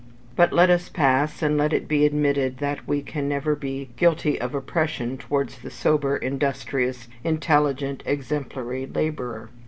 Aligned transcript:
But 0.35 0.51
let 0.51 0.65
this 0.65 0.89
pass; 0.89 1.43
and 1.43 1.59
let 1.59 1.73
it 1.73 1.87
be 1.87 2.07
admitted 2.07 2.57
that 2.57 2.87
we 2.87 3.03
can 3.03 3.29
never 3.29 3.55
be 3.55 3.89
guilty 3.97 4.41
of 4.41 4.55
oppression 4.55 5.15
towards 5.15 5.59
the 5.59 5.69
sober, 5.69 6.17
industrious, 6.17 7.07
intelligent, 7.23 8.01
exemplary 8.07 8.87
labourer. 8.87 9.51